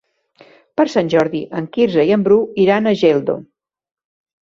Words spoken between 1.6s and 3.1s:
en Quirze i en Bru iran a